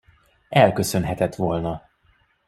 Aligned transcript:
Elköszönhetett 0.49 1.35
volna! 1.35 1.81